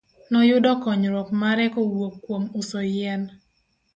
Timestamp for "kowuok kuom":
1.73-2.43